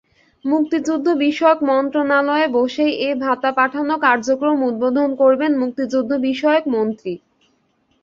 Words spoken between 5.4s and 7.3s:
মুক্তিযুদ্ধবিষয়ক মন্ত্রী।